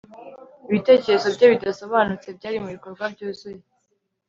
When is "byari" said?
2.37-2.57